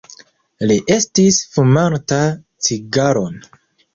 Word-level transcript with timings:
Li 0.71 0.77
estis 0.93 1.37
fumanta 1.57 2.19
cigaron. 2.69 3.37